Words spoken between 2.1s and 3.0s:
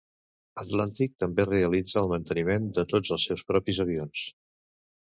manteniment de